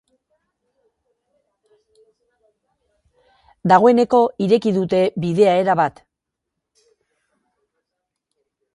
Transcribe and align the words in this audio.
Dagoeneko 3.73 4.23
ireki 4.47 4.75
dute 4.81 5.03
bidea 5.27 5.55
erabat. 5.65 6.05